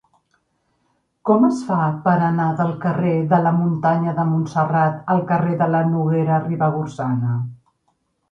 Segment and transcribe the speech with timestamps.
[1.29, 5.67] Com es fa per anar del carrer de la Muntanya de Montserrat al carrer de
[5.75, 7.37] la Noguera Ribagorçana?